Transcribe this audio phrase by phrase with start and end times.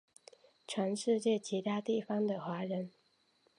[0.67, 2.91] 全世界其他地方的华人